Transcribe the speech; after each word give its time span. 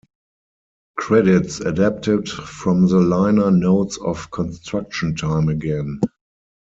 Credits 0.97 1.59
adapted 1.59 2.27
from 2.27 2.87
the 2.87 2.99
liner 2.99 3.51
notes 3.51 3.99
of 3.99 4.31
"Construction 4.31 5.15
Time 5.15 5.47
Again". 5.47 6.01